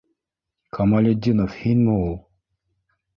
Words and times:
Камалетдинов 0.77 1.57
һинме 1.65 1.91
ул? 1.97 2.09